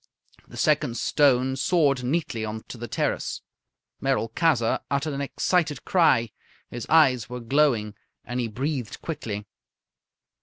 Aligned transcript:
The 0.47 0.57
second 0.57 0.97
stone 0.97 1.55
soared 1.55 2.03
neatly 2.03 2.43
on 2.43 2.63
to 2.69 2.77
the 2.79 2.87
terrace. 2.87 3.43
Merolchazzar 4.01 4.79
uttered 4.89 5.13
an 5.13 5.21
excited 5.21 5.85
cry. 5.85 6.31
His 6.71 6.87
eyes 6.89 7.29
were 7.29 7.39
glowing, 7.39 7.93
and 8.25 8.39
he 8.39 8.47
breathed 8.47 8.99
quickly. 9.03 9.45